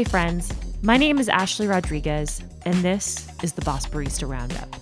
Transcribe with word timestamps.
Hey, 0.00 0.04
friends. 0.04 0.50
My 0.80 0.96
name 0.96 1.18
is 1.18 1.28
Ashley 1.28 1.66
Rodriguez, 1.66 2.42
and 2.64 2.74
this 2.76 3.28
is 3.42 3.52
the 3.52 3.60
Boss 3.60 3.84
Barista 3.84 4.26
Roundup, 4.26 4.74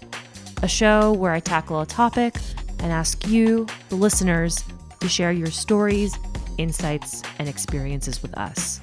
a 0.63 0.69
show 0.69 1.13
where 1.13 1.33
I 1.33 1.41
tackle 1.41 1.81
a 1.81 1.87
topic 1.87 2.37
and 2.79 2.93
ask 2.93 3.27
you, 3.27 3.67
the 3.89 3.97
listeners, 3.97 4.63
to 5.01 5.09
share 5.09 5.33
your 5.33 5.49
stories, 5.49 6.17
insights, 6.57 7.25
and 7.41 7.49
experiences 7.49 8.23
with 8.23 8.33
us. 8.39 8.81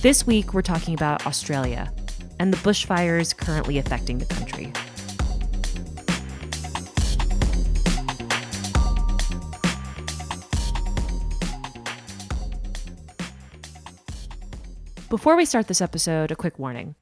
This 0.00 0.24
week, 0.24 0.54
we're 0.54 0.62
talking 0.62 0.94
about 0.94 1.26
Australia 1.26 1.92
and 2.38 2.52
the 2.52 2.58
bushfires 2.58 3.36
currently 3.36 3.78
affecting 3.78 4.18
the 4.18 4.26
country. 4.26 4.72
Before 15.10 15.36
we 15.36 15.46
start 15.46 15.68
this 15.68 15.80
episode, 15.80 16.30
a 16.30 16.36
quick 16.36 16.58
warning. 16.58 16.94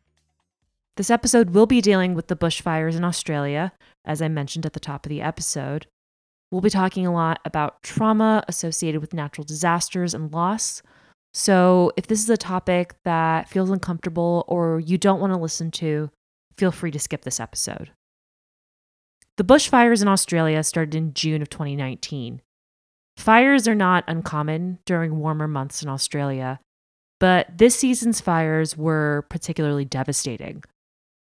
This 0.97 1.11
episode 1.11 1.51
will 1.51 1.67
be 1.67 1.81
dealing 1.81 2.15
with 2.15 2.29
the 2.29 2.37
bushfires 2.37 2.95
in 2.95 3.03
Australia, 3.03 3.73
as 4.05 4.23
I 4.23 4.29
mentioned 4.29 4.65
at 4.65 4.75
the 4.75 4.81
top 4.81 5.05
of 5.05 5.11
the 5.11 5.21
episode. 5.21 5.89
We'll 6.53 6.61
be 6.61 6.71
talking 6.71 7.05
a 7.05 7.13
lot 7.13 7.41
about 7.45 7.83
trauma 7.83 8.45
associated 8.47 9.01
with 9.01 9.13
natural 9.13 9.45
disasters 9.45 10.15
and 10.15 10.33
loss. 10.33 10.83
So, 11.35 11.91
if 11.97 12.07
this 12.07 12.23
is 12.23 12.31
a 12.31 12.37
topic 12.37 12.95
that 13.03 13.49
feels 13.49 13.71
uncomfortable 13.71 14.45
or 14.47 14.79
you 14.79 14.99
don't 14.99 15.21
want 15.21 15.33
to 15.33 15.39
listen 15.39 15.73
to, 15.73 16.09
feel 16.57 16.71
free 16.71 16.93
to 16.93 17.01
skip 17.01 17.23
this 17.23 17.41
episode. 17.41 17.91
The 19.37 19.45
bushfires 19.45 20.01
in 20.01 20.07
Australia 20.07 20.63
started 20.63 20.95
in 20.95 21.13
June 21.13 21.43
of 21.43 21.51
2019. 21.51 22.41
Fires 23.17 23.67
are 23.67 23.75
not 23.75 24.05
uncommon 24.07 24.79
during 24.85 25.19
warmer 25.19 25.49
months 25.49 25.83
in 25.83 25.89
Australia, 25.89 26.61
but 27.19 27.59
this 27.59 27.77
season's 27.77 28.21
fires 28.21 28.77
were 28.77 29.27
particularly 29.31 29.85
devastating. 29.85 30.63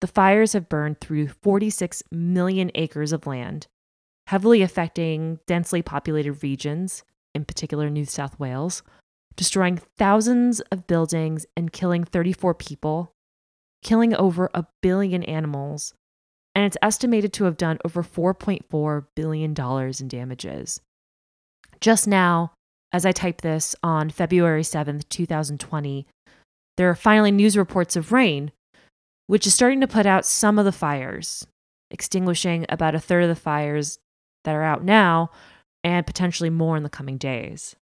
The 0.02 0.08
fires 0.08 0.54
have 0.54 0.70
burned 0.70 1.00
through 1.00 1.30
46 1.30 2.04
million 2.12 2.72
acres 2.76 3.12
of 3.12 3.28
land, 3.28 3.68
heavily 4.28 4.62
affecting 4.62 5.40
densely 5.48 5.82
populated 5.82 6.44
regions, 6.44 7.04
in 7.34 7.46
particular 7.46 7.90
New 7.90 8.06
South 8.06 8.40
Wales, 8.40 8.84
destroying 9.36 9.80
thousands 9.98 10.60
of 10.72 10.88
buildings 10.88 11.46
and 11.56 11.72
killing 11.72 12.04
34 12.04 12.54
people, 12.56 13.12
killing 13.84 14.14
over 14.16 14.50
a 14.54 14.66
billion 14.82 15.24
animals, 15.24 15.94
and 16.56 16.66
it's 16.66 16.78
estimated 16.82 17.34
to 17.34 17.44
have 17.44 17.58
done 17.58 17.78
over 17.86 18.04
$4.4 18.04 19.06
billion 19.16 19.54
in 19.54 20.08
damages. 20.08 20.82
Just 21.80 22.08
now, 22.08 22.54
as 22.94 23.06
I 23.06 23.12
type 23.12 23.42
this 23.42 23.76
on 23.84 24.10
February 24.10 24.64
7th, 24.64 25.08
2020, 25.10 26.08
there 26.78 26.90
are 26.90 26.96
finally 26.96 27.32
news 27.32 27.58
reports 27.58 27.96
of 27.96 28.12
rain, 28.12 28.52
which 29.28 29.46
is 29.46 29.54
starting 29.54 29.82
to 29.82 29.88
put 29.88 30.06
out 30.06 30.26
some 30.26 30.58
of 30.58 30.66
the 30.66 30.72
fires, 30.72 31.46
extinguishing 31.92 32.66
about 32.70 32.96
a 32.96 33.00
third 33.00 33.24
of 33.24 33.30
the 33.30 33.36
fires 33.36 34.00
that 34.46 34.56
are 34.56 34.64
out 34.64 34.84
now 34.84 35.30
and 35.84 36.06
potentially 36.06 36.50
more 36.50 36.78
in 36.78 36.84
the 36.84 36.90
coming 36.90 37.18
days. 37.18 37.76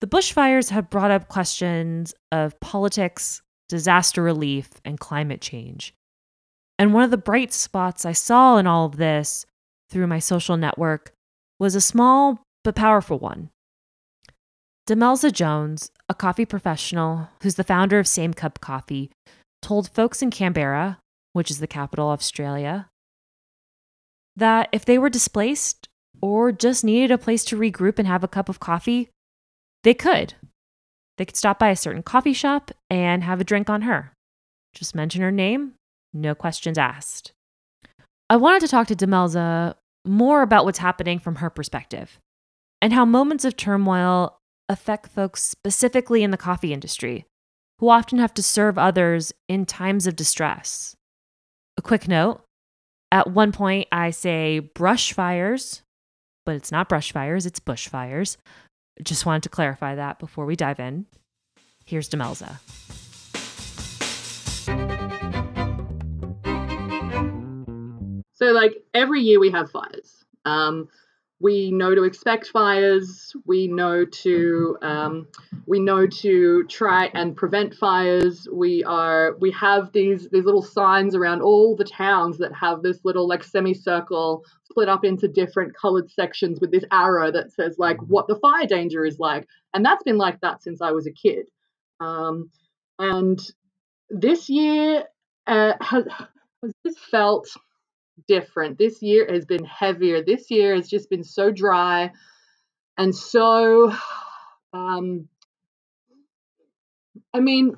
The 0.00 0.06
bushfires 0.06 0.70
have 0.70 0.90
brought 0.90 1.10
up 1.10 1.28
questions 1.28 2.14
of 2.30 2.58
politics, 2.60 3.42
disaster 3.68 4.22
relief, 4.22 4.70
and 4.84 5.00
climate 5.00 5.40
change. 5.40 5.94
And 6.78 6.92
one 6.92 7.02
of 7.02 7.10
the 7.10 7.16
bright 7.16 7.52
spots 7.52 8.04
I 8.04 8.12
saw 8.12 8.58
in 8.58 8.66
all 8.66 8.84
of 8.86 8.98
this 8.98 9.46
through 9.90 10.06
my 10.06 10.18
social 10.18 10.56
network 10.56 11.12
was 11.58 11.74
a 11.74 11.80
small 11.80 12.42
but 12.66 12.74
powerful 12.74 13.20
one. 13.20 13.50
Demelza 14.88 15.32
Jones, 15.32 15.92
a 16.08 16.14
coffee 16.14 16.44
professional 16.44 17.28
who's 17.40 17.54
the 17.54 17.62
founder 17.62 18.00
of 18.00 18.08
Same 18.08 18.34
Cup 18.34 18.60
Coffee, 18.60 19.12
told 19.62 19.88
folks 19.88 20.20
in 20.20 20.32
Canberra, 20.32 20.98
which 21.32 21.48
is 21.48 21.60
the 21.60 21.68
capital 21.68 22.10
of 22.10 22.18
Australia, 22.18 22.88
that 24.34 24.68
if 24.72 24.84
they 24.84 24.98
were 24.98 25.08
displaced 25.08 25.88
or 26.20 26.50
just 26.50 26.82
needed 26.82 27.12
a 27.12 27.18
place 27.18 27.44
to 27.44 27.56
regroup 27.56 28.00
and 28.00 28.08
have 28.08 28.24
a 28.24 28.28
cup 28.28 28.48
of 28.48 28.58
coffee, 28.58 29.10
they 29.84 29.94
could. 29.94 30.34
They 31.18 31.24
could 31.24 31.36
stop 31.36 31.60
by 31.60 31.68
a 31.68 31.76
certain 31.76 32.02
coffee 32.02 32.32
shop 32.32 32.72
and 32.90 33.22
have 33.22 33.40
a 33.40 33.44
drink 33.44 33.70
on 33.70 33.82
her. 33.82 34.12
Just 34.74 34.92
mention 34.92 35.22
her 35.22 35.30
name, 35.30 35.74
no 36.12 36.34
questions 36.34 36.78
asked. 36.78 37.30
I 38.28 38.36
wanted 38.36 38.58
to 38.62 38.68
talk 38.68 38.88
to 38.88 38.96
Demelza 38.96 39.76
more 40.04 40.42
about 40.42 40.64
what's 40.64 40.78
happening 40.78 41.20
from 41.20 41.36
her 41.36 41.48
perspective 41.48 42.18
and 42.80 42.92
how 42.92 43.04
moments 43.04 43.44
of 43.44 43.56
turmoil 43.56 44.38
affect 44.68 45.08
folks 45.08 45.42
specifically 45.42 46.22
in 46.22 46.30
the 46.30 46.36
coffee 46.36 46.72
industry, 46.72 47.24
who 47.78 47.88
often 47.88 48.18
have 48.18 48.34
to 48.34 48.42
serve 48.42 48.78
others 48.78 49.32
in 49.48 49.64
times 49.64 50.06
of 50.06 50.16
distress. 50.16 50.96
A 51.76 51.82
quick 51.82 52.08
note 52.08 52.42
at 53.12 53.30
one 53.30 53.52
point, 53.52 53.88
I 53.92 54.10
say 54.10 54.58
brush 54.58 55.12
fires, 55.12 55.82
but 56.44 56.56
it's 56.56 56.72
not 56.72 56.88
brush 56.88 57.12
fires, 57.12 57.46
it's 57.46 57.60
bushfires. 57.60 58.36
Just 59.02 59.26
wanted 59.26 59.44
to 59.44 59.48
clarify 59.48 59.94
that 59.94 60.18
before 60.18 60.46
we 60.46 60.56
dive 60.56 60.80
in. 60.80 61.06
Here's 61.84 62.08
Demelza. 62.08 62.58
So, 68.32 68.46
like 68.52 68.84
every 68.92 69.22
year, 69.22 69.40
we 69.40 69.50
have 69.50 69.70
fires. 69.70 70.24
Um, 70.44 70.88
we 71.38 71.70
know 71.70 71.94
to 71.94 72.04
expect 72.04 72.48
fires. 72.48 73.34
We 73.44 73.68
know 73.68 74.06
to 74.06 74.78
um, 74.80 75.28
we 75.66 75.80
know 75.80 76.06
to 76.06 76.64
try 76.64 77.06
and 77.12 77.36
prevent 77.36 77.74
fires. 77.74 78.48
We 78.50 78.82
are 78.84 79.36
we 79.38 79.50
have 79.50 79.92
these 79.92 80.28
these 80.30 80.44
little 80.44 80.62
signs 80.62 81.14
around 81.14 81.42
all 81.42 81.76
the 81.76 81.84
towns 81.84 82.38
that 82.38 82.54
have 82.54 82.82
this 82.82 83.00
little 83.04 83.28
like 83.28 83.44
semicircle 83.44 84.44
split 84.64 84.88
up 84.88 85.04
into 85.04 85.28
different 85.28 85.76
colored 85.76 86.10
sections 86.10 86.58
with 86.60 86.70
this 86.70 86.84
arrow 86.90 87.30
that 87.30 87.52
says 87.52 87.76
like 87.78 87.98
what 88.02 88.28
the 88.28 88.36
fire 88.36 88.66
danger 88.66 89.04
is 89.04 89.18
like, 89.18 89.46
and 89.74 89.84
that's 89.84 90.04
been 90.04 90.18
like 90.18 90.40
that 90.40 90.62
since 90.62 90.80
I 90.80 90.92
was 90.92 91.06
a 91.06 91.12
kid. 91.12 91.48
Um, 92.00 92.50
and 92.98 93.38
this 94.08 94.48
year 94.48 95.04
uh, 95.46 95.74
has 95.82 96.04
has 96.62 96.72
just 96.86 96.98
felt 96.98 97.46
different. 98.28 98.78
This 98.78 99.02
year 99.02 99.26
has 99.30 99.44
been 99.46 99.64
heavier. 99.64 100.22
This 100.22 100.50
year 100.50 100.74
has 100.74 100.88
just 100.88 101.10
been 101.10 101.24
so 101.24 101.50
dry 101.52 102.12
and 102.98 103.14
so 103.14 103.92
um 104.72 105.28
I 107.34 107.40
mean 107.40 107.76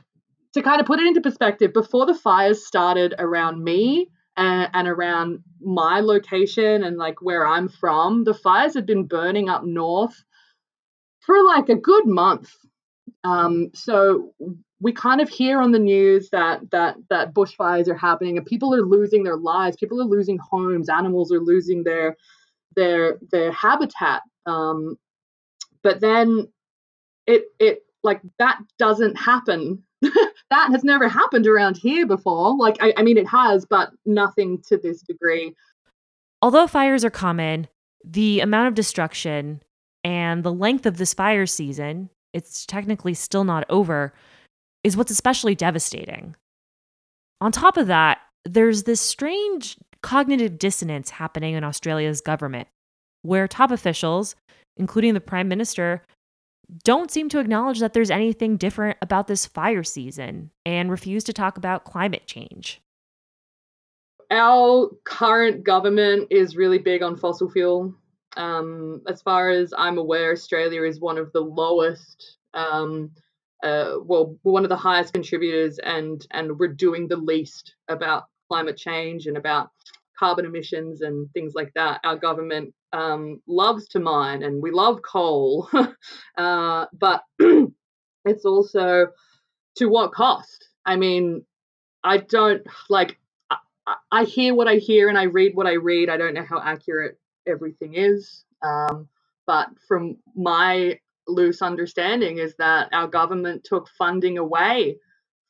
to 0.55 0.63
kind 0.63 0.81
of 0.81 0.87
put 0.87 1.01
it 1.01 1.07
into 1.07 1.21
perspective, 1.21 1.73
before 1.75 2.07
the 2.07 2.15
fires 2.15 2.67
started 2.67 3.15
around 3.19 3.63
me 3.63 4.11
and, 4.37 4.71
and 4.75 4.89
around 4.89 5.41
my 5.61 6.01
location 6.01 6.85
and 6.85 6.97
like 6.97 7.23
where 7.23 7.47
I'm 7.47 7.69
from, 7.69 8.25
the 8.25 8.35
fires 8.35 8.75
had 8.75 8.87
been 8.87 9.07
burning 9.07 9.49
up 9.49 9.65
north 9.65 10.25
for 11.21 11.37
like 11.45 11.69
a 11.69 11.77
good 11.77 12.07
month. 12.07 12.51
Um, 13.25 13.71
so 13.75 14.35
we 14.81 14.93
kind 14.93 15.21
of 15.21 15.29
hear 15.29 15.61
on 15.61 15.73
the 15.73 15.79
news 15.79 16.31
that 16.31 16.71
that 16.71 16.97
that 17.11 17.35
bushfires 17.35 17.89
are 17.89 17.97
happening 17.97 18.37
and 18.37 18.47
people 18.47 18.75
are 18.75 18.83
losing 18.83 19.25
their 19.25 19.37
lives. 19.37 19.77
People 19.77 20.01
are 20.01 20.07
losing 20.07 20.39
homes. 20.39 20.89
Animals 20.89 21.33
are 21.33 21.41
losing 21.41 21.85
their 21.85 22.17
their 22.77 23.19
their 23.33 23.51
habitat. 23.53 24.23
Um, 24.47 24.97
but 25.83 26.01
then 26.01 26.49
it 27.27 27.45
it 27.59 27.83
like 28.03 28.21
that 28.39 28.61
doesn't 28.79 29.17
happen. 29.17 29.83
That 30.51 30.71
has 30.71 30.83
never 30.83 31.11
happened 31.11 31.47
around 31.47 31.77
here 31.77 32.07
before. 32.07 32.57
Like 32.57 32.79
I, 32.81 32.95
I 32.97 33.03
mean 33.03 33.19
it 33.19 33.29
has 33.29 33.67
but 33.69 33.91
nothing 34.07 34.63
to 34.69 34.79
this 34.79 35.03
degree. 35.03 35.55
Although 36.41 36.67
fires 36.67 37.05
are 37.05 37.11
common 37.11 37.69
the 38.03 38.41
amount 38.41 38.69
of 38.69 38.75
destruction 38.75 39.63
and 40.05 40.43
the 40.43 40.53
length 40.53 40.87
of 40.87 40.97
this 40.97 41.13
fire 41.13 41.45
season 41.45 42.09
it's 42.33 42.65
technically 42.65 43.13
still 43.13 43.45
not 43.45 43.65
over 43.69 44.15
is 44.85 44.97
what's 44.97 45.11
especially 45.11 45.55
devastating. 45.55 46.35
On 47.41 47.53
top 47.53 47.77
of 47.77 47.87
that, 47.87 48.19
there's 48.45 48.85
this 48.85 49.01
strange 49.01 49.77
cognitive 50.03 50.59
dissonance 50.59 51.11
happening 51.11 51.55
in 51.55 51.65
Australia's 51.65 52.21
government, 52.21 52.69
where 53.23 53.49
top 53.49 53.71
officials, 53.71 54.35
including 54.77 55.15
the 55.15 55.21
Prime 55.21 55.49
Minister, 55.49 56.03
don't 56.85 57.11
seem 57.11 57.29
to 57.31 57.39
acknowledge 57.39 57.81
that 57.81 57.95
there's 57.95 58.11
anything 58.11 58.57
different 58.57 58.99
about 59.01 59.27
this 59.27 59.47
fire 59.47 59.83
season 59.83 60.51
and 60.67 60.91
refuse 60.91 61.25
to 61.25 61.33
talk 61.33 61.57
about 61.57 61.85
climate 61.85 62.27
change. 62.27 62.81
Our 64.31 64.91
current 65.05 65.65
government 65.65 66.29
is 66.31 66.57
really 66.57 66.79
big 66.79 67.03
on 67.03 67.17
fossil 67.17 67.51
fuel. 67.51 67.95
Um, 68.37 69.01
as 69.09 69.23
far 69.23 69.49
as 69.49 69.73
I'm 69.77 69.97
aware, 69.97 70.33
Australia 70.33 70.83
is 70.83 71.01
one 71.01 71.17
of 71.17 71.33
the 71.33 71.41
lowest 71.41 72.37
um, 72.53 73.11
uh, 73.63 73.95
well, 74.03 74.37
we're 74.43 74.53
one 74.53 74.65
of 74.65 74.69
the 74.69 74.77
highest 74.77 75.13
contributors, 75.13 75.79
and 75.79 76.27
and 76.31 76.59
we're 76.59 76.69
doing 76.69 77.09
the 77.09 77.17
least 77.17 77.75
about 77.89 78.25
climate 78.49 78.77
change 78.77 79.27
and 79.27 79.37
about 79.37 79.71
carbon 80.19 80.45
emissions 80.45 81.01
and 81.03 81.31
things 81.33 81.55
like 81.55 81.73
that. 81.75 82.01
Our 82.05 82.17
government 82.17 82.75
um, 82.93 83.41
loves 83.47 83.89
to 83.89 84.01
mine, 84.01 84.43
and 84.43 84.63
we 84.63 84.71
love 84.71 85.01
coal, 85.03 85.69
uh, 86.39 86.87
but 86.93 87.23
it's 88.25 88.45
also 88.45 89.09
to 89.77 89.87
what 89.87 90.13
cost? 90.13 90.69
I 90.85 90.97
mean, 90.97 91.45
I 92.05 92.19
don't 92.19 92.67
like. 92.89 93.19
I, 93.51 93.95
I 94.11 94.25
hear 94.25 94.55
what 94.55 94.69
I 94.69 94.77
hear 94.77 95.09
and 95.09 95.19
I 95.19 95.25
read 95.25 95.55
what 95.55 95.67
I 95.67 95.75
read. 95.75 96.09
I 96.11 96.17
don't 96.17 96.35
know 96.35 96.45
how 96.49 96.61
accurate 96.61 97.19
everything 97.47 97.95
is, 97.95 98.45
um, 98.63 99.09
but 99.47 99.69
from 99.87 100.19
my 100.37 100.99
loose 101.29 101.63
understanding 101.63 102.39
is 102.39 102.55
that 102.59 102.89
our 102.93 103.07
government 103.07 103.65
took 103.65 103.89
funding 103.99 104.39
away 104.39 104.99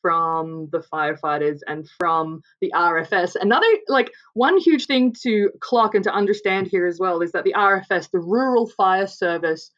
from 0.03 0.69
the 0.71 0.83
firefighters 0.93 1.61
and 1.67 1.89
from 1.99 2.41
the 2.61 2.73
RFS. 2.75 3.37
Another, 3.41 3.67
like, 3.89 4.13
one 4.35 4.59
huge 4.59 4.87
thing 4.87 5.15
to 5.23 5.51
clock 5.61 5.95
and 5.95 6.05
to 6.05 6.13
understand 6.13 6.69
here 6.69 6.87
as 6.87 6.99
well 7.01 7.21
is 7.21 7.33
that 7.33 7.45
the 7.45 7.55
RFS, 7.55 8.11
the 8.11 8.21
Rural 8.21 8.67
Fire 8.69 9.07
Service, 9.07 9.71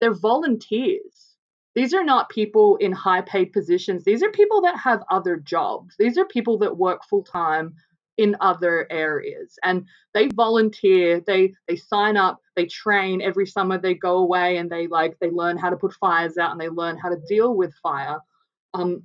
they're 0.00 0.14
volunteers. 0.14 1.36
These 1.74 1.94
are 1.94 2.04
not 2.04 2.28
people 2.28 2.76
in 2.76 2.90
high 2.90 3.20
paid 3.20 3.52
positions. 3.52 4.02
These 4.04 4.22
are 4.22 4.30
people 4.30 4.62
that 4.62 4.76
have 4.78 5.04
other 5.10 5.36
jobs. 5.36 5.94
These 5.98 6.18
are 6.18 6.24
people 6.24 6.58
that 6.58 6.76
work 6.76 7.02
full 7.08 7.22
time 7.22 7.74
in 8.18 8.36
other 8.40 8.86
areas. 8.90 9.58
And 9.62 9.86
they 10.12 10.28
volunteer 10.28 11.22
they 11.26 11.54
they 11.66 11.76
sign 11.76 12.16
up 12.16 12.40
they 12.56 12.66
train 12.66 13.22
every 13.22 13.46
summer 13.46 13.78
they 13.78 13.94
go 13.94 14.18
away 14.18 14.58
and 14.58 14.68
they 14.70 14.88
like 14.88 15.16
they 15.20 15.30
learn 15.30 15.56
how 15.56 15.70
to 15.70 15.76
put 15.76 15.94
fires 15.94 16.36
out 16.36 16.52
and 16.52 16.60
they 16.60 16.68
learn 16.68 16.98
how 16.98 17.08
to 17.08 17.20
deal 17.28 17.54
with 17.54 17.72
fire 17.82 18.18
um 18.74 19.02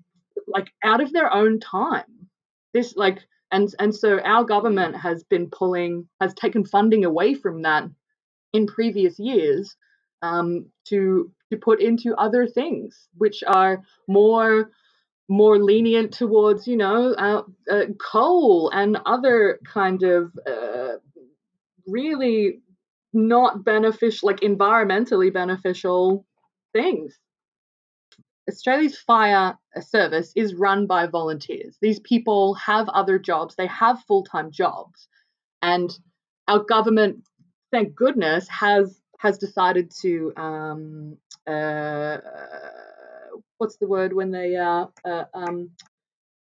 like 0.47 0.71
out 0.83 1.01
of 1.01 1.13
their 1.13 1.31
own 1.31 1.59
time. 1.59 2.27
This 2.73 2.95
like 2.97 3.19
and 3.51 3.73
and 3.79 3.95
so 3.95 4.19
our 4.19 4.43
government 4.43 4.95
has 4.95 5.23
been 5.23 5.49
pulling 5.49 6.09
has 6.19 6.33
taken 6.33 6.65
funding 6.65 7.05
away 7.05 7.35
from 7.35 7.61
that 7.61 7.85
in 8.53 8.67
previous 8.67 9.19
years 9.19 9.75
um, 10.23 10.65
to 10.85 11.31
to 11.51 11.57
put 11.57 11.81
into 11.81 12.15
other 12.15 12.47
things 12.47 13.07
which 13.17 13.43
are 13.45 13.83
more 14.07 14.71
more 15.29 15.57
lenient 15.57 16.13
towards 16.13 16.67
you 16.67 16.77
know 16.77 17.13
uh, 17.13 17.43
uh, 17.71 17.85
coal 17.99 18.69
and 18.73 18.97
other 19.05 19.59
kind 19.65 20.03
of 20.03 20.31
uh, 20.47 20.93
really 21.87 22.59
not 23.13 23.63
beneficial 23.63 24.27
like 24.27 24.41
environmentally 24.41 25.31
beneficial 25.31 26.25
things 26.73 27.17
Australia's 28.49 28.97
fire 28.97 29.57
service 29.81 30.31
is 30.35 30.53
run 30.53 30.85
by 30.85 31.07
volunteers. 31.07 31.77
These 31.81 31.99
people 32.01 32.55
have 32.55 32.89
other 32.89 33.17
jobs, 33.17 33.55
they 33.55 33.67
have 33.67 34.03
full 34.03 34.23
time 34.23 34.51
jobs. 34.51 35.07
And 35.61 35.97
our 36.47 36.59
government, 36.59 37.23
thank 37.71 37.95
goodness, 37.95 38.47
has 38.49 38.99
has 39.19 39.37
decided 39.37 39.91
to 40.01 40.33
um, 40.35 41.17
uh, 41.47 42.17
what's 43.57 43.77
the 43.77 43.87
word 43.87 44.13
when 44.13 44.31
they 44.31 44.55
uh, 44.55 44.85
uh, 45.05 45.25
um, 45.33 45.71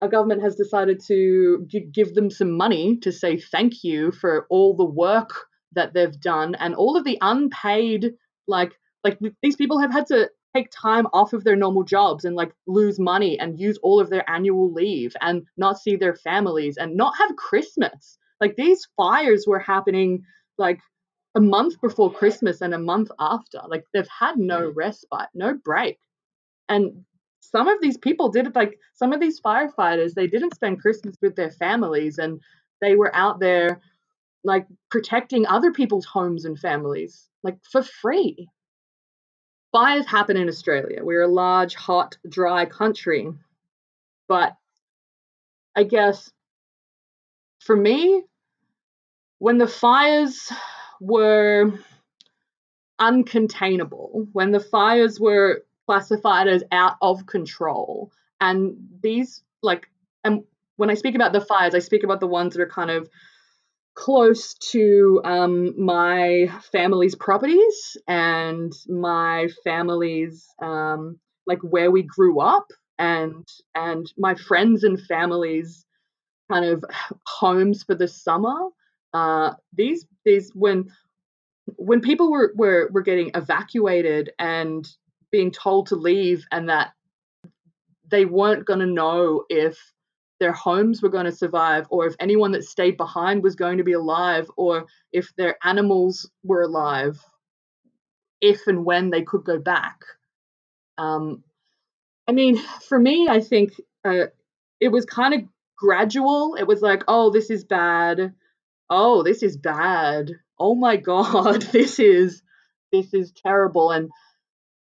our 0.01 0.09
government 0.09 0.41
has 0.41 0.55
decided 0.55 1.01
to 1.07 1.67
give 1.91 2.13
them 2.13 2.29
some 2.29 2.51
money 2.51 2.97
to 2.97 3.11
say 3.11 3.37
thank 3.37 3.83
you 3.83 4.11
for 4.11 4.45
all 4.49 4.75
the 4.75 4.85
work 4.85 5.31
that 5.73 5.93
they've 5.93 6.19
done 6.19 6.55
and 6.55 6.75
all 6.75 6.97
of 6.97 7.03
the 7.03 7.17
unpaid 7.21 8.13
like 8.47 8.73
like 9.03 9.19
these 9.41 9.55
people 9.55 9.79
have 9.79 9.91
had 9.91 10.07
to 10.07 10.29
take 10.55 10.71
time 10.71 11.05
off 11.13 11.33
of 11.33 11.43
their 11.43 11.55
normal 11.55 11.83
jobs 11.83 12.23
and 12.23 12.35
like 12.35 12.51
lose 12.65 12.99
money 12.99 13.37
and 13.39 13.59
use 13.59 13.77
all 13.83 13.99
of 13.99 14.09
their 14.09 14.27
annual 14.29 14.71
leave 14.71 15.13
and 15.21 15.43
not 15.57 15.77
see 15.77 15.95
their 15.95 16.15
families 16.15 16.77
and 16.77 16.95
not 16.95 17.13
have 17.17 17.35
Christmas. 17.35 18.17
Like 18.39 18.55
these 18.55 18.87
fires 18.95 19.45
were 19.47 19.59
happening 19.59 20.23
like 20.57 20.79
a 21.35 21.41
month 21.41 21.81
before 21.81 22.11
Christmas 22.11 22.61
and 22.61 22.73
a 22.73 22.79
month 22.79 23.11
after. 23.19 23.59
Like 23.67 23.83
they've 23.93 24.07
had 24.07 24.37
no 24.37 24.71
respite, 24.73 25.27
no 25.33 25.55
break. 25.55 25.97
And 26.69 27.05
some 27.41 27.67
of 27.67 27.79
these 27.81 27.97
people 27.97 28.29
did 28.29 28.47
it 28.47 28.55
like 28.55 28.79
some 28.93 29.13
of 29.13 29.19
these 29.19 29.39
firefighters, 29.39 30.13
they 30.13 30.27
didn't 30.27 30.55
spend 30.55 30.81
Christmas 30.81 31.15
with 31.21 31.35
their 31.35 31.51
families 31.51 32.17
and 32.17 32.41
they 32.81 32.95
were 32.95 33.15
out 33.15 33.39
there 33.39 33.81
like 34.43 34.67
protecting 34.91 35.45
other 35.47 35.71
people's 35.71 36.05
homes 36.05 36.45
and 36.45 36.59
families 36.59 37.29
like 37.43 37.57
for 37.71 37.83
free 37.83 38.47
fires 39.75 40.05
happen 40.05 40.37
in 40.37 40.47
Australia. 40.47 41.03
We're 41.03 41.23
a 41.23 41.27
large, 41.27 41.75
hot, 41.75 42.17
dry 42.29 42.65
country. 42.65 43.29
But 44.29 44.53
I 45.75 45.83
guess 45.83 46.31
for 47.59 47.75
me, 47.75 48.23
when 49.39 49.57
the 49.57 49.67
fires 49.67 50.49
were 51.01 51.73
uncontainable, 53.01 54.29
when 54.31 54.51
the 54.51 54.61
fires 54.61 55.19
were 55.19 55.65
classified 55.85 56.47
as 56.47 56.63
out 56.71 56.95
of 57.01 57.25
control, 57.25 58.11
and 58.41 58.75
these, 59.01 59.43
like, 59.61 59.87
and 60.23 60.43
when 60.77 60.89
I 60.89 60.95
speak 60.95 61.15
about 61.15 61.33
the 61.33 61.41
fires, 61.41 61.75
I 61.75 61.79
speak 61.79 62.03
about 62.03 62.19
the 62.19 62.27
ones 62.27 62.53
that 62.53 62.61
are 62.61 62.69
kind 62.69 62.91
of 62.91 63.09
close 63.95 64.53
to 64.55 65.21
um, 65.23 65.73
my 65.81 66.47
family's 66.71 67.15
properties 67.15 67.97
and 68.07 68.73
my 68.87 69.47
family's 69.63 70.45
um, 70.61 71.17
like 71.47 71.59
where 71.61 71.89
we 71.89 72.03
grew 72.03 72.41
up 72.41 72.67
and 72.99 73.47
and 73.73 74.11
my 74.17 74.35
friends 74.35 74.83
and 74.83 75.01
families 75.01 75.85
kind 76.51 76.65
of 76.65 76.83
homes 77.25 77.83
for 77.83 77.95
the 77.95 78.07
summer. 78.07 78.55
Uh, 79.13 79.53
these 79.73 80.05
these 80.25 80.51
when 80.53 80.85
when 81.77 82.01
people 82.01 82.29
were, 82.31 82.53
were 82.55 82.89
were 82.91 83.01
getting 83.01 83.31
evacuated 83.33 84.31
and 84.37 84.87
being 85.35 85.51
told 85.51 85.87
to 85.87 85.97
leave 85.97 86.45
and 86.49 86.69
that 86.69 86.93
they 88.09 88.23
weren't 88.23 88.65
going 88.65 88.79
to 88.79 88.85
know 88.85 89.43
if 89.49 89.77
their 90.39 90.53
homes 90.53 91.01
were 91.01 91.09
going 91.09 91.25
to 91.25 91.31
survive, 91.33 91.87
or 91.89 92.05
if 92.05 92.15
anyone 92.21 92.53
that 92.53 92.63
stayed 92.63 92.95
behind 92.95 93.43
was 93.43 93.57
going 93.57 93.79
to 93.79 93.83
be 93.83 93.91
alive, 93.91 94.49
or 94.55 94.85
if 95.11 95.35
their 95.35 95.57
animals 95.61 96.29
were 96.41 96.61
alive, 96.61 97.19
if 98.39 98.65
and 98.67 98.85
when 98.85 99.09
they 99.09 99.23
could 99.23 99.43
go 99.43 99.59
back. 99.59 99.99
Um, 100.97 101.43
I 102.29 102.31
mean, 102.31 102.57
for 102.87 102.97
me, 102.97 103.27
I 103.29 103.41
think 103.41 103.73
uh, 104.05 104.27
it 104.79 104.87
was 104.87 105.05
kind 105.05 105.33
of 105.33 105.41
gradual. 105.77 106.55
It 106.55 106.65
was 106.65 106.81
like, 106.81 107.03
oh, 107.09 107.29
this 107.29 107.49
is 107.49 107.65
bad. 107.65 108.33
Oh, 108.89 109.21
this 109.21 109.43
is 109.43 109.57
bad. 109.57 110.31
Oh 110.57 110.75
my 110.75 110.95
god, 111.11 111.61
this 111.61 111.99
is 111.99 112.41
this 112.93 113.13
is 113.13 113.33
terrible, 113.33 113.91
and 113.91 114.09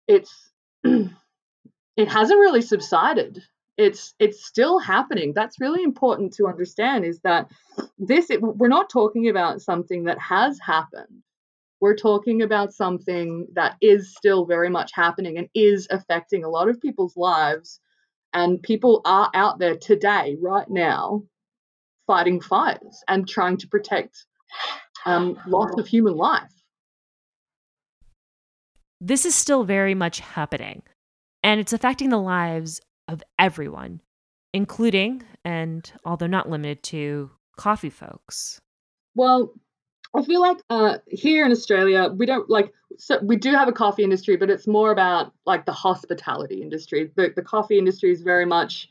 it's 0.09 0.51
it 0.83 2.07
hasn't 2.07 2.39
really 2.39 2.61
subsided. 2.61 3.41
It's 3.77 4.13
it's 4.19 4.45
still 4.45 4.79
happening. 4.79 5.31
That's 5.33 5.61
really 5.61 5.83
important 5.83 6.33
to 6.33 6.47
understand 6.47 7.05
is 7.05 7.21
that 7.21 7.49
this 7.97 8.29
it, 8.29 8.41
we're 8.41 8.67
not 8.67 8.89
talking 8.89 9.29
about 9.29 9.61
something 9.61 10.03
that 10.05 10.19
has 10.19 10.59
happened. 10.59 11.23
We're 11.79 11.95
talking 11.95 12.41
about 12.41 12.73
something 12.73 13.47
that 13.53 13.77
is 13.79 14.13
still 14.13 14.45
very 14.45 14.69
much 14.69 14.91
happening 14.93 15.37
and 15.37 15.47
is 15.53 15.87
affecting 15.89 16.43
a 16.43 16.49
lot 16.49 16.67
of 16.67 16.81
people's 16.81 17.15
lives 17.15 17.79
and 18.33 18.61
people 18.61 19.01
are 19.05 19.29
out 19.33 19.59
there 19.59 19.77
today 19.77 20.35
right 20.41 20.69
now 20.69 21.23
fighting 22.05 22.41
fires 22.41 23.03
and 23.07 23.29
trying 23.29 23.55
to 23.57 23.67
protect 23.67 24.25
um, 25.05 25.39
loss 25.47 25.71
of 25.77 25.87
human 25.87 26.15
life 26.15 26.51
this 29.01 29.25
is 29.25 29.36
still 29.36 29.63
very 29.63 29.96
much 29.96 30.20
happening 30.20 30.84
and 31.44 31.60
it's 31.60 31.74
affecting 31.74 32.10
the 32.10 32.18
lives 32.18 32.82
of 33.08 33.24
everyone, 33.38 34.01
including, 34.53 35.24
and 35.44 35.91
although 36.06 36.27
not 36.27 36.50
limited 36.50 36.84
to, 36.84 37.32
coffee 37.58 37.89
folks? 37.89 38.62
Well, 39.15 39.53
I 40.15 40.24
feel 40.24 40.41
like 40.41 40.58
uh, 40.70 40.98
here 41.08 41.46
in 41.46 41.51
Australia, 41.51 42.10
we 42.15 42.25
don't 42.25 42.50
like, 42.50 42.74
so 42.98 43.20
we 43.22 43.36
do 43.36 43.51
have 43.51 43.68
a 43.68 43.74
coffee 43.74 44.03
industry, 44.03 44.38
but 44.38 44.50
it's 44.50 44.68
more 44.68 44.91
about 44.91 45.34
like 45.46 45.65
the 45.65 45.72
hospitality 45.72 46.62
industry. 46.62 47.12
The, 47.15 47.34
the 47.36 47.41
coffee 47.41 47.77
industry 47.77 48.12
is 48.12 48.22
very 48.22 48.46
much 48.46 48.89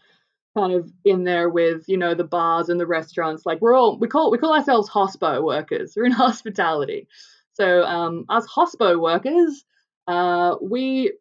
kind 0.56 0.72
of 0.72 0.90
in 1.04 1.24
there 1.24 1.48
with, 1.48 1.88
you 1.88 1.96
know, 1.96 2.14
the 2.14 2.24
bars 2.24 2.68
and 2.68 2.78
the 2.78 2.86
restaurants. 2.86 3.44
Like 3.44 3.60
we're 3.60 3.74
all, 3.74 3.98
we 3.98 4.08
call, 4.08 4.30
we 4.30 4.38
call 4.38 4.54
ourselves 4.54 4.88
hospo 4.88 5.42
workers. 5.42 5.94
We're 5.96 6.06
in 6.06 6.12
hospitality. 6.26 7.08
So 7.54 7.82
um, 7.82 8.24
as 8.30 8.46
hospo 8.46 9.00
workers, 9.00 9.64
uh, 10.08 10.56
we, 10.60 11.12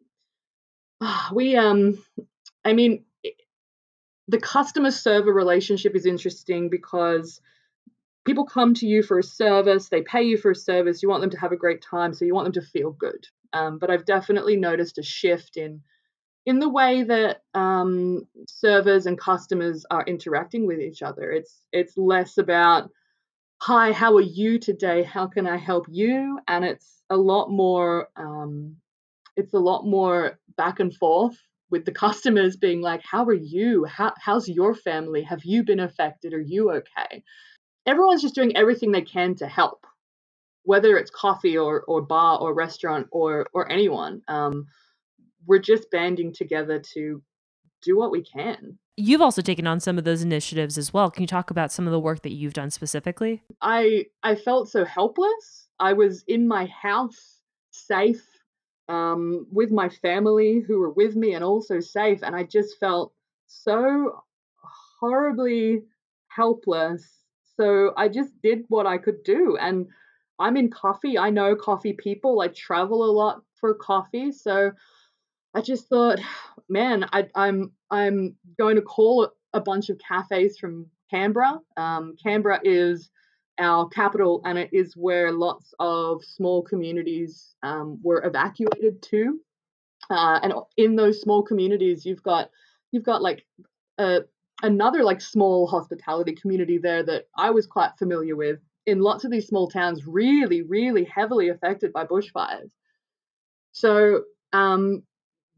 we, 1.32 1.56
um, 1.56 2.02
I 2.64 2.72
mean, 2.72 3.04
the 4.28 4.40
customer 4.40 4.90
server 4.90 5.32
relationship 5.32 5.94
is 5.94 6.06
interesting 6.06 6.68
because 6.68 7.40
people 8.24 8.44
come 8.44 8.74
to 8.74 8.86
you 8.86 9.02
for 9.02 9.18
a 9.18 9.22
service, 9.22 9.88
they 9.88 10.02
pay 10.02 10.22
you 10.22 10.36
for 10.36 10.50
a 10.50 10.56
service, 10.56 11.02
you 11.02 11.08
want 11.08 11.20
them 11.20 11.30
to 11.30 11.38
have 11.38 11.52
a 11.52 11.56
great 11.56 11.82
time, 11.82 12.12
so 12.12 12.24
you 12.24 12.34
want 12.34 12.44
them 12.44 12.62
to 12.62 12.70
feel 12.70 12.90
good. 12.90 13.26
Um, 13.52 13.78
but 13.78 13.90
I've 13.90 14.04
definitely 14.04 14.56
noticed 14.56 14.98
a 14.98 15.02
shift 15.02 15.56
in 15.56 15.82
in 16.44 16.60
the 16.60 16.68
way 16.68 17.02
that 17.02 17.42
um, 17.54 18.26
servers 18.46 19.04
and 19.04 19.18
customers 19.18 19.84
are 19.90 20.04
interacting 20.06 20.66
with 20.66 20.80
each 20.80 21.02
other. 21.02 21.30
It's 21.30 21.62
it's 21.72 21.96
less 21.96 22.38
about 22.38 22.90
hi, 23.60 23.92
how 23.92 24.14
are 24.14 24.20
you 24.20 24.58
today? 24.58 25.02
How 25.02 25.26
can 25.26 25.46
I 25.46 25.56
help 25.56 25.86
you? 25.90 26.38
And 26.46 26.64
it's 26.64 27.02
a 27.10 27.16
lot 27.16 27.50
more 27.50 28.08
um, 28.16 28.76
it's 29.36 29.54
a 29.54 29.58
lot 29.58 29.84
more 29.84 30.38
back 30.56 30.80
and 30.80 30.94
forth 30.94 31.36
with 31.70 31.84
the 31.84 31.92
customers 32.06 32.56
being 32.56 32.80
like, 32.80 33.02
How 33.02 33.24
are 33.24 33.32
you? 33.32 33.84
How, 33.84 34.14
how's 34.18 34.48
your 34.48 34.74
family? 34.74 35.22
Have 35.22 35.44
you 35.44 35.64
been 35.64 35.80
affected? 35.80 36.34
Are 36.34 36.40
you 36.40 36.70
okay? 36.72 37.22
Everyone's 37.86 38.22
just 38.22 38.34
doing 38.34 38.56
everything 38.56 38.92
they 38.92 39.02
can 39.02 39.34
to 39.36 39.46
help, 39.46 39.86
whether 40.62 40.96
it's 40.96 41.10
coffee 41.10 41.56
or, 41.56 41.82
or 41.82 42.02
bar 42.02 42.38
or 42.38 42.54
restaurant 42.54 43.08
or, 43.10 43.46
or 43.52 43.70
anyone. 43.70 44.22
Um, 44.28 44.66
we're 45.46 45.58
just 45.58 45.90
banding 45.90 46.34
together 46.34 46.82
to 46.94 47.22
do 47.82 47.96
what 47.96 48.10
we 48.10 48.22
can. 48.22 48.78
You've 49.00 49.22
also 49.22 49.42
taken 49.42 49.64
on 49.68 49.78
some 49.78 49.96
of 49.96 50.02
those 50.02 50.22
initiatives 50.22 50.76
as 50.76 50.92
well. 50.92 51.08
Can 51.08 51.22
you 51.22 51.28
talk 51.28 51.52
about 51.52 51.70
some 51.70 51.86
of 51.86 51.92
the 51.92 52.00
work 52.00 52.22
that 52.22 52.32
you've 52.32 52.52
done 52.52 52.68
specifically? 52.68 53.44
I 53.62 54.06
I 54.24 54.34
felt 54.34 54.68
so 54.68 54.84
helpless. 54.84 55.68
I 55.78 55.92
was 55.92 56.24
in 56.26 56.48
my 56.48 56.66
house, 56.66 57.38
safe, 57.70 58.26
um, 58.88 59.46
with 59.52 59.70
my 59.70 59.88
family 59.88 60.64
who 60.66 60.80
were 60.80 60.90
with 60.90 61.14
me 61.14 61.34
and 61.34 61.44
also 61.44 61.78
safe, 61.78 62.24
and 62.24 62.34
I 62.34 62.42
just 62.42 62.80
felt 62.80 63.12
so 63.46 64.24
horribly 64.98 65.84
helpless. 66.26 67.08
So 67.56 67.92
I 67.96 68.08
just 68.08 68.32
did 68.42 68.64
what 68.66 68.88
I 68.88 68.98
could 68.98 69.22
do, 69.22 69.56
and 69.60 69.86
I'm 70.40 70.56
in 70.56 70.70
coffee. 70.70 71.16
I 71.16 71.30
know 71.30 71.54
coffee 71.54 71.92
people. 71.92 72.40
I 72.40 72.48
travel 72.48 73.04
a 73.04 73.12
lot 73.12 73.42
for 73.60 73.74
coffee, 73.74 74.32
so 74.32 74.72
I 75.54 75.60
just 75.60 75.88
thought, 75.88 76.18
man, 76.68 77.06
I, 77.12 77.28
I'm 77.34 77.72
I'm 77.90 78.36
going 78.58 78.76
to 78.76 78.82
call 78.82 79.30
a 79.52 79.60
bunch 79.60 79.88
of 79.88 79.98
cafes 79.98 80.58
from 80.58 80.86
Canberra. 81.10 81.60
Um, 81.76 82.16
Canberra 82.22 82.60
is 82.62 83.10
our 83.58 83.88
capital, 83.88 84.42
and 84.44 84.58
it 84.58 84.70
is 84.72 84.94
where 84.96 85.32
lots 85.32 85.72
of 85.80 86.22
small 86.24 86.62
communities 86.62 87.54
um, 87.62 87.98
were 88.02 88.24
evacuated 88.24 89.02
to. 89.02 89.40
Uh, 90.10 90.38
and 90.42 90.52
in 90.76 90.96
those 90.96 91.20
small 91.20 91.42
communities, 91.42 92.04
you've 92.04 92.22
got 92.22 92.50
you've 92.92 93.04
got 93.04 93.22
like 93.22 93.44
a, 93.98 94.20
another 94.62 95.02
like 95.02 95.20
small 95.20 95.66
hospitality 95.66 96.34
community 96.34 96.78
there 96.78 97.02
that 97.02 97.24
I 97.36 97.50
was 97.50 97.66
quite 97.66 97.92
familiar 97.98 98.36
with. 98.36 98.60
In 98.86 99.00
lots 99.00 99.24
of 99.24 99.30
these 99.30 99.46
small 99.46 99.68
towns, 99.68 100.06
really, 100.06 100.62
really 100.62 101.04
heavily 101.04 101.50
affected 101.50 101.92
by 101.92 102.04
bushfires. 102.06 102.70
So 103.72 104.22
um, 104.54 105.02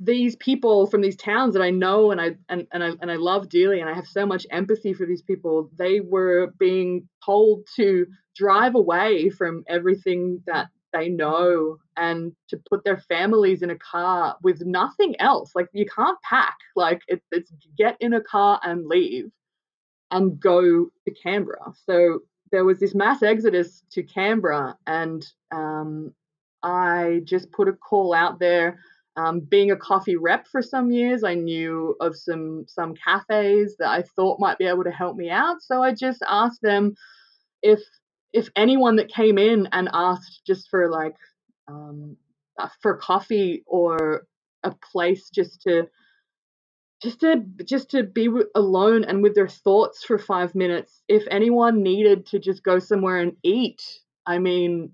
these 0.01 0.35
people 0.37 0.87
from 0.87 1.03
these 1.03 1.17
towns 1.17 1.53
that 1.55 1.63
I 1.63 1.71
know 1.71 2.11
and 2.11 2.21
I 2.21 2.37
and, 2.49 2.67
and 2.73 2.83
I 2.83 2.93
and 3.03 3.11
I 3.11 3.17
love 3.17 3.51
dearly 3.51 3.81
and 3.81 3.89
I 3.89 3.95
have 3.95 4.07
so 4.07 4.25
much 4.25 4.47
empathy 4.51 4.95
for 4.95 5.07
these 5.07 5.23
people, 5.23 5.71
they 5.79 6.01
were 6.01 6.55
being 6.59 7.07
told 7.25 7.67
to 7.77 8.07
drive 8.35 8.75
away 8.75 9.29
from 9.29 9.63
everything 9.69 10.43
that 10.47 10.69
they 10.95 11.09
know 11.11 11.77
and 11.97 12.33
to 12.49 12.59
put 12.69 12.83
their 12.83 12.97
families 12.97 13.63
in 13.63 13.71
a 13.71 13.79
car 13.79 14.37
with 14.43 14.63
nothing 14.63 15.21
else. 15.21 15.53
Like 15.55 15.69
you 15.73 15.85
can't 15.95 16.19
pack. 16.23 16.57
Like 16.75 17.03
it, 17.07 17.23
it's 17.31 17.53
get 17.77 17.97
in 18.01 18.15
a 18.15 18.23
car 18.23 18.59
and 18.65 18.87
leave 18.87 19.31
and 20.11 20.41
go 20.41 20.87
to 21.05 21.15
Canberra. 21.23 21.75
So 21.87 22.21
there 22.51 22.65
was 22.65 22.81
this 22.81 22.95
mass 22.95 23.23
exodus 23.23 23.85
to 23.93 24.03
Canberra 24.03 24.77
and 24.87 25.25
um, 25.53 26.15
I 26.63 27.21
just 27.25 27.53
put 27.53 27.69
a 27.69 27.73
call 27.73 28.15
out 28.15 28.39
there 28.39 28.81
um, 29.17 29.41
being 29.41 29.71
a 29.71 29.77
coffee 29.77 30.17
rep 30.17 30.47
for 30.47 30.63
some 30.63 30.91
years, 30.91 31.25
I 31.25 31.35
knew 31.35 31.97
of 32.01 32.17
some 32.17 32.65
some 32.69 32.95
cafes 32.95 33.77
that 33.79 33.89
I 33.89 34.03
thought 34.03 34.41
might 34.41 34.59
be 34.59 34.67
able 34.67 34.85
to 34.85 34.91
help 34.91 35.17
me 35.17 35.31
out. 35.31 35.63
So 35.63 35.83
I 35.83 35.93
just 35.93 36.23
asked 36.29 36.63
them 36.63 36.95
if 37.63 37.81
if 38.33 38.49
anyone 38.57 38.97
that 38.97 39.13
came 39.13 39.39
in 39.39 39.69
and 39.73 39.89
asked 39.93 40.43
just 40.47 40.69
for 40.71 40.91
like 40.91 41.17
um, 41.69 42.17
uh, 42.59 42.69
for 42.81 42.97
coffee 42.97 43.65
or 43.67 44.27
a 44.63 44.75
place 44.93 45.31
just 45.31 45.63
to 45.63 45.89
just 47.03 47.21
to 47.21 47.45
just 47.65 47.91
to 47.91 48.03
be 48.03 48.29
alone 48.55 49.05
and 49.05 49.23
with 49.23 49.35
their 49.35 49.49
thoughts 49.49 50.05
for 50.05 50.19
five 50.19 50.55
minutes. 50.55 51.03
If 51.09 51.25
anyone 51.31 51.83
needed 51.83 52.27
to 52.27 52.39
just 52.39 52.63
go 52.63 52.79
somewhere 52.79 53.17
and 53.17 53.37
eat, 53.43 53.83
I 54.27 54.39
mean, 54.39 54.93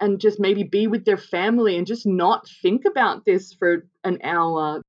and 0.00 0.20
just 0.20 0.38
maybe 0.40 0.62
be 0.62 0.86
with 0.86 1.04
their 1.04 1.16
family 1.16 1.76
and 1.76 1.86
just 1.86 2.06
not 2.06 2.48
think 2.62 2.84
about 2.84 3.24
this 3.24 3.52
for 3.52 3.86
an 4.04 4.18
hour. 4.22 4.82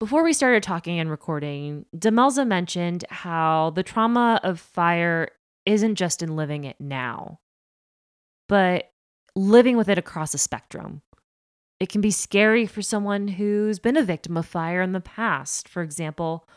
Before 0.00 0.24
we 0.24 0.32
started 0.32 0.62
talking 0.62 0.98
and 0.98 1.10
recording, 1.10 1.86
Demelza 1.96 2.46
mentioned 2.46 3.04
how 3.08 3.70
the 3.70 3.84
trauma 3.84 4.40
of 4.42 4.58
fire 4.58 5.28
isn't 5.64 5.94
just 5.94 6.22
in 6.22 6.34
living 6.34 6.64
it 6.64 6.76
now, 6.80 7.38
but 8.48 8.90
living 9.36 9.76
with 9.76 9.88
it 9.88 9.98
across 9.98 10.34
a 10.34 10.38
spectrum. 10.38 11.02
It 11.78 11.88
can 11.88 12.00
be 12.00 12.10
scary 12.10 12.66
for 12.66 12.82
someone 12.82 13.28
who's 13.28 13.78
been 13.78 13.96
a 13.96 14.02
victim 14.02 14.36
of 14.36 14.46
fire 14.46 14.82
in 14.82 14.92
the 14.92 15.00
past. 15.00 15.68
For 15.68 15.82
example, 15.82 16.48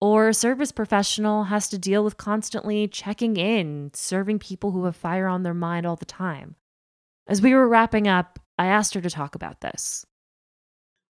or 0.00 0.28
a 0.28 0.34
service 0.34 0.72
professional 0.72 1.44
has 1.44 1.68
to 1.68 1.78
deal 1.78 2.04
with 2.04 2.16
constantly 2.16 2.88
checking 2.88 3.36
in, 3.36 3.90
serving 3.94 4.38
people 4.38 4.70
who 4.70 4.84
have 4.84 4.96
fire 4.96 5.26
on 5.26 5.42
their 5.42 5.54
mind 5.54 5.86
all 5.86 5.96
the 5.96 6.04
time. 6.04 6.56
As 7.26 7.40
we 7.40 7.54
were 7.54 7.68
wrapping 7.68 8.06
up, 8.06 8.38
I 8.58 8.66
asked 8.66 8.94
her 8.94 9.00
to 9.00 9.10
talk 9.10 9.34
about 9.34 9.60
this. 9.60 10.04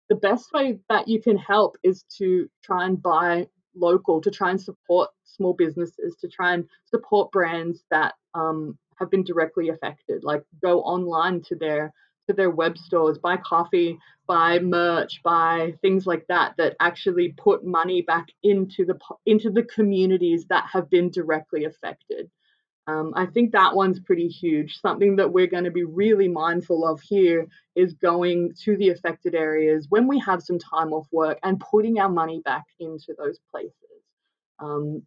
The 0.08 0.16
best 0.16 0.52
way 0.52 0.78
that 0.88 1.08
you 1.08 1.20
can 1.20 1.36
help 1.36 1.76
is 1.82 2.04
to 2.18 2.48
try 2.62 2.86
and 2.86 3.02
buy 3.02 3.48
local, 3.74 4.20
to 4.20 4.30
try 4.30 4.50
and 4.50 4.60
support 4.60 5.10
small 5.24 5.54
businesses, 5.54 6.16
to 6.20 6.28
try 6.28 6.54
and 6.54 6.68
support 6.84 7.32
brands 7.32 7.84
that 7.90 8.14
um, 8.34 8.78
have 8.98 9.10
been 9.10 9.24
directly 9.24 9.70
affected. 9.70 10.22
Like 10.22 10.44
go 10.62 10.82
online 10.82 11.42
to 11.42 11.56
their 11.56 11.92
to 12.28 12.34
their 12.34 12.50
web 12.50 12.78
stores, 12.78 13.18
buy 13.18 13.36
coffee, 13.36 13.98
buy 14.26 14.58
merch, 14.58 15.22
buy 15.22 15.74
things 15.82 16.06
like 16.06 16.26
that 16.28 16.54
that 16.58 16.76
actually 16.80 17.34
put 17.36 17.64
money 17.64 18.02
back 18.02 18.28
into 18.42 18.84
the 18.84 18.98
into 19.26 19.50
the 19.50 19.64
communities 19.64 20.46
that 20.48 20.64
have 20.72 20.88
been 20.90 21.10
directly 21.10 21.64
affected. 21.64 22.30
Um, 22.86 23.14
I 23.16 23.26
think 23.26 23.52
that 23.52 23.74
one's 23.74 24.00
pretty 24.00 24.28
huge. 24.28 24.78
Something 24.80 25.16
that 25.16 25.32
we're 25.32 25.46
going 25.46 25.64
to 25.64 25.70
be 25.70 25.84
really 25.84 26.28
mindful 26.28 26.86
of 26.86 27.00
here 27.00 27.46
is 27.74 27.94
going 27.94 28.52
to 28.64 28.76
the 28.76 28.90
affected 28.90 29.34
areas 29.34 29.86
when 29.88 30.06
we 30.06 30.18
have 30.18 30.42
some 30.42 30.58
time 30.58 30.92
off 30.92 31.06
work 31.10 31.38
and 31.42 31.58
putting 31.58 31.98
our 31.98 32.10
money 32.10 32.42
back 32.44 32.64
into 32.78 33.14
those 33.16 33.38
places. 33.50 33.72
Um, 34.58 35.02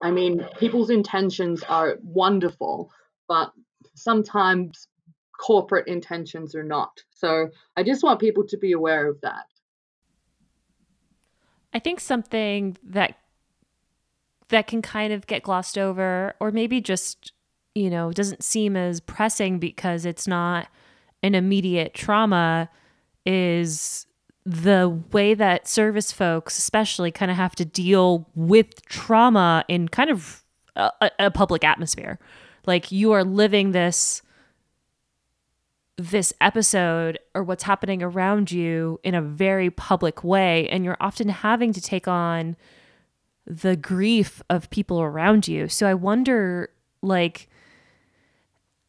I 0.00 0.10
mean, 0.10 0.46
people's 0.58 0.90
intentions 0.90 1.62
are 1.62 1.98
wonderful, 2.02 2.90
but 3.28 3.52
sometimes 3.94 4.88
corporate 5.38 5.88
intentions 5.88 6.54
or 6.54 6.62
not. 6.62 7.02
So 7.10 7.50
I 7.76 7.82
just 7.82 8.02
want 8.02 8.20
people 8.20 8.44
to 8.46 8.56
be 8.56 8.72
aware 8.72 9.08
of 9.08 9.20
that. 9.22 9.46
I 11.72 11.78
think 11.80 12.00
something 12.00 12.76
that 12.84 13.18
that 14.48 14.66
can 14.66 14.82
kind 14.82 15.12
of 15.12 15.26
get 15.26 15.42
glossed 15.42 15.78
over 15.78 16.34
or 16.38 16.50
maybe 16.50 16.80
just, 16.80 17.32
you 17.74 17.90
know, 17.90 18.12
doesn't 18.12 18.44
seem 18.44 18.76
as 18.76 19.00
pressing 19.00 19.58
because 19.58 20.04
it's 20.04 20.28
not 20.28 20.68
an 21.22 21.34
immediate 21.34 21.94
trauma 21.94 22.68
is 23.24 24.06
the 24.44 25.00
way 25.10 25.32
that 25.32 25.66
service 25.66 26.12
folks 26.12 26.58
especially 26.58 27.10
kind 27.10 27.30
of 27.30 27.36
have 27.36 27.54
to 27.56 27.64
deal 27.64 28.28
with 28.34 28.84
trauma 28.86 29.64
in 29.68 29.88
kind 29.88 30.10
of 30.10 30.44
a, 30.76 31.10
a 31.18 31.30
public 31.30 31.64
atmosphere. 31.64 32.18
Like 32.66 32.92
you 32.92 33.12
are 33.12 33.24
living 33.24 33.72
this 33.72 34.22
this 35.96 36.32
episode 36.40 37.18
or 37.34 37.42
what's 37.42 37.62
happening 37.62 38.02
around 38.02 38.50
you 38.50 38.98
in 39.04 39.14
a 39.14 39.22
very 39.22 39.70
public 39.70 40.24
way 40.24 40.68
and 40.68 40.84
you're 40.84 40.96
often 41.00 41.28
having 41.28 41.72
to 41.72 41.80
take 41.80 42.08
on 42.08 42.56
the 43.46 43.76
grief 43.76 44.42
of 44.50 44.70
people 44.70 45.00
around 45.00 45.46
you. 45.46 45.68
So 45.68 45.86
i 45.86 45.94
wonder 45.94 46.70
like 47.02 47.48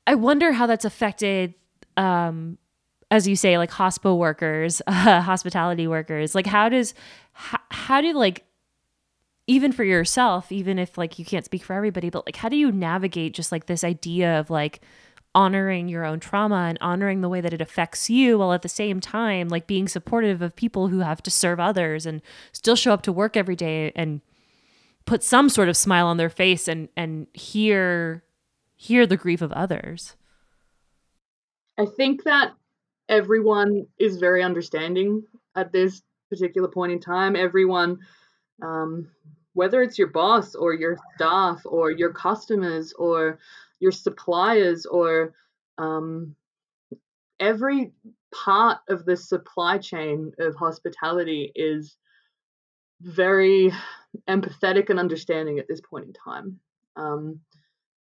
i 0.07 0.15
wonder 0.15 0.53
how 0.53 0.65
that's 0.65 0.85
affected 0.85 1.53
um 1.97 2.57
as 3.11 3.27
you 3.27 3.35
say 3.35 3.57
like 3.57 3.71
hospital 3.71 4.17
workers 4.17 4.81
uh, 4.87 5.21
hospitality 5.21 5.87
workers. 5.87 6.35
Like 6.35 6.47
how 6.47 6.69
does 6.69 6.93
how, 7.33 7.59
how 7.69 8.01
do 8.01 8.13
like 8.13 8.45
even 9.47 9.71
for 9.71 9.83
yourself 9.83 10.51
even 10.51 10.79
if 10.79 10.97
like 10.97 11.19
you 11.19 11.25
can't 11.25 11.45
speak 11.45 11.63
for 11.63 11.73
everybody 11.73 12.09
but 12.09 12.25
like 12.25 12.35
how 12.35 12.49
do 12.49 12.55
you 12.55 12.71
navigate 12.71 13.33
just 13.33 13.51
like 13.51 13.67
this 13.67 13.83
idea 13.83 14.39
of 14.39 14.49
like 14.49 14.81
honoring 15.35 15.89
your 15.89 16.05
own 16.05 16.19
trauma 16.19 16.65
and 16.69 16.77
honoring 16.81 17.21
the 17.21 17.29
way 17.29 17.41
that 17.41 17.53
it 17.53 17.61
affects 17.61 18.09
you 18.09 18.39
while 18.39 18.53
at 18.53 18.61
the 18.61 18.69
same 18.69 18.99
time 19.01 19.49
like 19.49 19.67
being 19.67 19.87
supportive 19.87 20.41
of 20.41 20.55
people 20.55 20.87
who 20.87 20.99
have 20.99 21.21
to 21.21 21.29
serve 21.29 21.59
others 21.59 22.05
and 22.05 22.21
still 22.53 22.75
show 22.75 22.93
up 22.93 23.01
to 23.01 23.11
work 23.11 23.35
every 23.35 23.55
day 23.55 23.91
and 23.95 24.21
put 25.05 25.21
some 25.21 25.49
sort 25.49 25.69
of 25.69 25.77
smile 25.77 26.07
on 26.07 26.17
their 26.17 26.29
face 26.29 26.67
and 26.67 26.89
and 26.95 27.27
hear 27.33 28.23
hear 28.75 29.05
the 29.05 29.17
grief 29.17 29.41
of 29.41 29.51
others. 29.51 30.15
I 31.77 31.85
think 31.85 32.23
that 32.23 32.53
everyone 33.09 33.87
is 33.99 34.17
very 34.17 34.41
understanding 34.41 35.23
at 35.55 35.71
this 35.71 36.01
particular 36.29 36.67
point 36.67 36.91
in 36.91 36.99
time. 36.99 37.35
Everyone 37.35 37.99
um, 38.61 39.09
whether 39.55 39.81
it's 39.81 39.97
your 39.97 40.09
boss 40.09 40.53
or 40.53 40.73
your 40.73 40.97
staff 41.15 41.61
or 41.65 41.89
your 41.89 42.13
customers 42.13 42.93
or 42.93 43.39
your 43.79 43.91
suppliers 43.91 44.85
or 44.85 45.33
um, 45.77 46.35
every 47.39 47.93
part 48.33 48.79
of 48.89 49.05
the 49.05 49.15
supply 49.15 49.77
chain 49.77 50.31
of 50.39 50.55
hospitality 50.55 51.51
is 51.55 51.95
very 53.01 53.71
empathetic 54.29 54.89
and 54.89 54.99
understanding 54.99 55.57
at 55.57 55.67
this 55.67 55.81
point 55.81 56.05
in 56.05 56.13
time. 56.13 56.59
Um, 56.97 57.39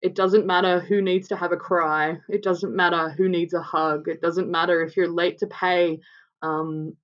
it 0.02 0.14
doesn't 0.14 0.46
matter 0.46 0.80
who 0.80 1.00
needs 1.00 1.28
to 1.28 1.36
have 1.36 1.52
a 1.52 1.56
cry. 1.56 2.18
It 2.28 2.42
doesn't 2.42 2.74
matter 2.74 3.10
who 3.10 3.28
needs 3.28 3.54
a 3.54 3.62
hug. 3.62 4.08
It 4.08 4.20
doesn't 4.20 4.50
matter 4.50 4.82
if 4.82 4.96
you're 4.96 5.08
late 5.08 5.38
to 5.38 5.46
pay 5.46 6.00
um, 6.42 6.96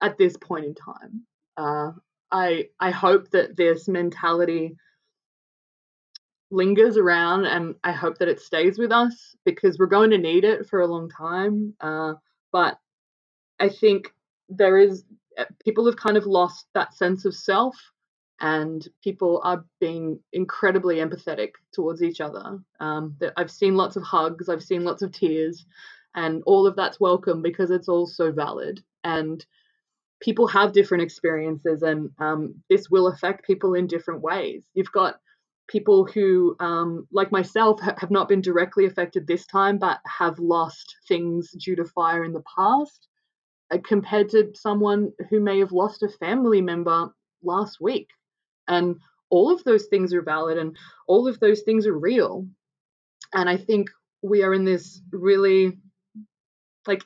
at 0.00 0.16
this 0.16 0.36
point 0.36 0.64
in 0.64 0.74
time. 0.74 1.26
Uh, 1.56 1.92
I 2.32 2.68
I 2.80 2.90
hope 2.90 3.30
that 3.30 3.56
this 3.56 3.88
mentality 3.88 4.76
lingers 6.50 6.96
around 6.96 7.44
and 7.44 7.74
I 7.82 7.92
hope 7.92 8.18
that 8.18 8.28
it 8.28 8.40
stays 8.40 8.78
with 8.78 8.92
us 8.92 9.34
because 9.44 9.78
we're 9.78 9.86
going 9.86 10.10
to 10.10 10.18
need 10.18 10.44
it 10.44 10.68
for 10.68 10.80
a 10.80 10.86
long 10.86 11.08
time. 11.10 11.74
Uh, 11.80 12.14
but 12.52 12.78
I 13.58 13.68
think 13.68 14.12
there 14.48 14.78
is 14.78 15.04
eh, 15.36 15.44
people 15.64 15.86
have 15.86 15.96
kind 15.96 16.16
of 16.16 16.26
lost 16.26 16.66
that 16.74 16.94
sense 16.94 17.24
of 17.24 17.34
self 17.34 17.76
and 18.40 18.86
people 19.02 19.40
are 19.44 19.64
being 19.80 20.20
incredibly 20.32 20.96
empathetic 20.96 21.52
towards 21.72 22.02
each 22.02 22.20
other. 22.20 22.58
Um, 22.80 23.16
I've 23.36 23.50
seen 23.50 23.76
lots 23.76 23.96
of 23.96 24.02
hugs, 24.02 24.48
I've 24.48 24.62
seen 24.62 24.84
lots 24.84 25.02
of 25.02 25.10
tears, 25.10 25.64
and 26.14 26.42
all 26.46 26.66
of 26.66 26.76
that's 26.76 27.00
welcome 27.00 27.40
because 27.40 27.70
it's 27.70 27.88
all 27.88 28.06
so 28.06 28.30
valid. 28.32 28.82
And 29.04 29.44
people 30.20 30.46
have 30.46 30.72
different 30.72 31.02
experiences, 31.02 31.82
and 31.82 32.10
um, 32.18 32.54
this 32.70 32.88
will 32.90 33.08
affect 33.08 33.46
people 33.46 33.74
in 33.74 33.86
different 33.86 34.22
ways. 34.22 34.64
You've 34.74 34.92
got 34.92 35.16
people 35.68 36.04
who, 36.06 36.56
um, 36.60 37.06
like 37.12 37.32
myself, 37.32 37.80
ha- 37.80 37.96
have 37.98 38.10
not 38.10 38.28
been 38.28 38.40
directly 38.40 38.86
affected 38.86 39.26
this 39.26 39.46
time, 39.46 39.78
but 39.78 39.98
have 40.06 40.38
lost 40.38 40.96
things 41.08 41.50
due 41.52 41.76
to 41.76 41.84
fire 41.84 42.24
in 42.24 42.32
the 42.32 42.44
past, 42.56 43.08
uh, 43.72 43.78
compared 43.84 44.28
to 44.30 44.52
someone 44.54 45.12
who 45.30 45.40
may 45.40 45.58
have 45.58 45.72
lost 45.72 46.02
a 46.02 46.08
family 46.08 46.60
member 46.60 47.08
last 47.42 47.78
week. 47.80 48.08
And 48.68 48.96
all 49.30 49.52
of 49.52 49.64
those 49.64 49.86
things 49.86 50.14
are 50.14 50.22
valid 50.22 50.56
and 50.56 50.76
all 51.08 51.26
of 51.26 51.40
those 51.40 51.62
things 51.62 51.86
are 51.86 51.98
real. 51.98 52.46
And 53.34 53.48
I 53.48 53.56
think 53.56 53.90
we 54.22 54.42
are 54.42 54.54
in 54.54 54.64
this 54.64 55.00
really 55.12 55.78
like 56.86 57.04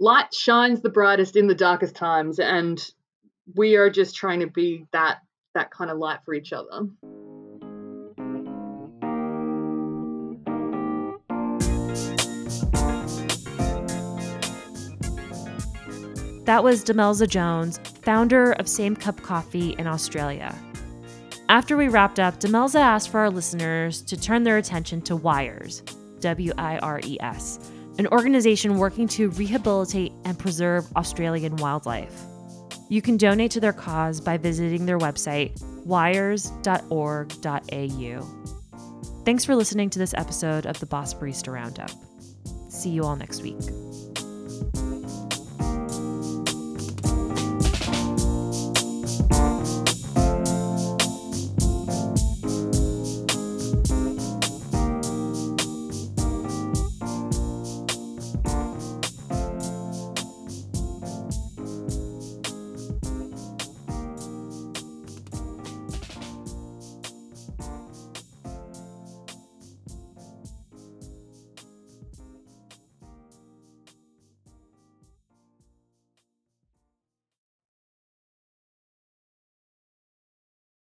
light 0.00 0.32
shines 0.32 0.80
the 0.80 0.88
brightest 0.88 1.36
in 1.36 1.46
the 1.46 1.54
darkest 1.54 1.94
times 1.96 2.38
and 2.38 2.92
we 3.54 3.76
are 3.76 3.90
just 3.90 4.14
trying 4.14 4.40
to 4.40 4.46
be 4.46 4.84
that 4.92 5.18
that 5.54 5.70
kind 5.70 5.90
of 5.90 5.98
light 5.98 6.20
for 6.24 6.34
each 6.34 6.52
other. 6.52 6.86
That 16.44 16.64
was 16.64 16.82
Demelza 16.82 17.28
Jones, 17.28 17.78
founder 18.02 18.52
of 18.52 18.68
Same 18.68 18.96
Cup 18.96 19.20
Coffee 19.20 19.74
in 19.78 19.86
Australia. 19.86 20.54
After 21.50 21.76
we 21.76 21.88
wrapped 21.88 22.20
up, 22.20 22.40
Demelza 22.40 22.80
asked 22.80 23.10
for 23.10 23.20
our 23.20 23.30
listeners 23.30 24.00
to 24.02 24.18
turn 24.18 24.44
their 24.44 24.58
attention 24.58 25.02
to 25.02 25.16
WIRES, 25.16 25.82
W 26.20 26.52
I 26.56 26.78
R 26.78 27.00
E 27.04 27.18
S, 27.20 27.58
an 27.98 28.06
organization 28.08 28.78
working 28.78 29.06
to 29.08 29.30
rehabilitate 29.30 30.12
and 30.24 30.38
preserve 30.38 30.86
Australian 30.96 31.56
wildlife. 31.56 32.14
You 32.88 33.02
can 33.02 33.16
donate 33.16 33.50
to 33.52 33.60
their 33.60 33.72
cause 33.72 34.20
by 34.20 34.38
visiting 34.38 34.86
their 34.86 34.98
website, 34.98 35.60
wires.org.au. 35.84 36.44
Thanks 39.24 39.44
for 39.44 39.54
listening 39.54 39.90
to 39.90 39.98
this 39.98 40.14
episode 40.14 40.64
of 40.64 40.80
the 40.80 40.86
Boss 40.86 41.12
Barista 41.12 41.52
Roundup. 41.52 41.90
See 42.70 42.90
you 42.90 43.04
all 43.04 43.16
next 43.16 43.42
week. 43.42 43.58